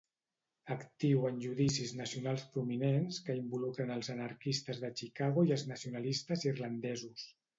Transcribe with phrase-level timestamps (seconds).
[0.75, 7.29] Actiu en judicis nacionals prominents que involucren els anarquistes de Chicago i els nacionalistes irlandesos.